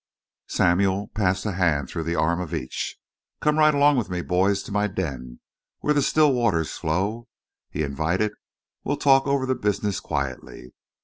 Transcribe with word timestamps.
Samuel 0.47 1.09
passed 1.09 1.45
a 1.45 1.51
hand 1.51 1.87
through 1.87 2.05
the 2.05 2.15
arm 2.15 2.41
of 2.41 2.55
each. 2.55 2.97
"Come 3.39 3.59
right 3.59 3.71
along 3.75 3.97
with 3.97 4.09
me, 4.09 4.23
boys, 4.23 4.63
to 4.63 4.71
my 4.71 4.87
den, 4.87 5.41
where 5.81 5.93
the 5.93 6.01
still 6.01 6.33
waters 6.33 6.71
flow," 6.71 7.27
he 7.69 7.83
invited. 7.83 8.31
"We'll 8.83 8.97
talk 8.97 9.27
over 9.27 9.45
the 9.45 9.53
business 9.53 9.99
quietly. 9.99 10.73